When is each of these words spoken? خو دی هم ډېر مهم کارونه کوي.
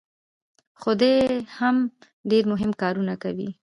خو 0.79 0.91
دی 1.01 1.15
هم 1.57 1.75
ډېر 2.29 2.43
مهم 2.51 2.71
کارونه 2.81 3.13
کوي. 3.23 3.49